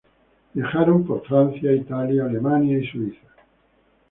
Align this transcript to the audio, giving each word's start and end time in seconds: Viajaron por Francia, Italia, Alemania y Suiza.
Viajaron 0.55 1.05
por 1.05 1.21
Francia, 1.27 1.71
Italia, 1.71 2.25
Alemania 2.25 2.75
y 2.79 2.87
Suiza. 2.87 3.21